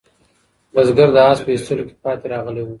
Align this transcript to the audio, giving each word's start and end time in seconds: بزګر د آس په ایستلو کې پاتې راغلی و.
بزګر 0.73 1.09
د 1.15 1.17
آس 1.29 1.39
په 1.45 1.49
ایستلو 1.53 1.83
کې 1.87 1.95
پاتې 2.03 2.25
راغلی 2.33 2.61
و. 2.63 2.69